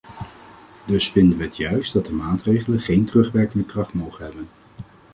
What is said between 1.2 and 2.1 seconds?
we het juist dat